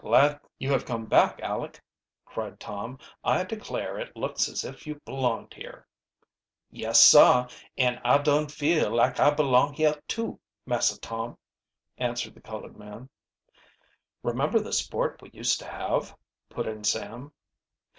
"Glad 0.03 0.39
you 0.57 0.71
have 0.71 0.83
come, 0.83 1.07
Aleck!" 1.11 1.79
cried 2.25 2.59
Tom. 2.59 2.97
"I 3.23 3.43
declare 3.43 3.99
it 3.99 4.17
looks 4.17 4.49
as 4.49 4.65
if 4.65 4.87
you 4.87 4.95
belonged 5.05 5.53
here." 5.53 5.85
"Yes, 6.71 6.99
sah, 6.99 7.47
an' 7.77 8.01
I 8.03 8.17
dun 8.17 8.47
feel 8.47 8.89
like 8.89 9.19
I 9.19 9.29
belong 9.29 9.73
heah, 9.73 10.01
too, 10.07 10.39
Massah 10.65 10.99
Tom," 11.01 11.37
answered 11.99 12.33
the 12.33 12.41
colored 12.41 12.77
man. 12.77 13.09
"Remember 14.23 14.59
the 14.59 14.73
sport 14.73 15.21
we 15.21 15.29
used 15.33 15.59
to 15.59 15.67
have?" 15.67 16.17
put 16.49 16.65
in 16.65 16.83
Sam. 16.83 17.31